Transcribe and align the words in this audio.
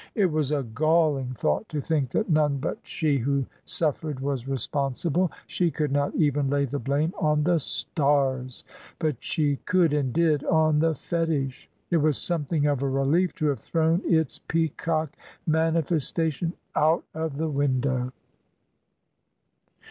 It 0.15 0.25
was 0.31 0.51
a 0.51 0.63
galling 0.63 1.35
thought 1.35 1.69
to 1.69 1.79
think 1.79 2.09
that 2.09 2.27
none 2.27 2.57
but 2.57 2.79
she 2.81 3.19
who 3.19 3.45
suffered 3.65 4.19
was 4.19 4.47
responsible. 4.47 5.31
She 5.45 5.69
could 5.69 5.91
not 5.91 6.15
even 6.15 6.49
lay 6.49 6.65
the 6.65 6.79
blame 6.79 7.13
on 7.19 7.43
the 7.43 7.59
stars; 7.59 8.63
but 8.97 9.17
she 9.19 9.57
could 9.57 9.93
and 9.93 10.11
did 10.11 10.43
on 10.45 10.79
the 10.79 10.95
fetish. 10.95 11.69
It 11.91 11.97
was 11.97 12.17
something 12.17 12.65
of 12.65 12.81
a 12.81 12.89
relief 12.89 13.35
to 13.35 13.45
have 13.49 13.59
thrown 13.59 14.01
its 14.03 14.39
peacock 14.39 15.11
manifestation 15.45 16.53
out 16.75 17.03
of 17.13 17.37
the 17.37 17.49
window. 17.49 18.11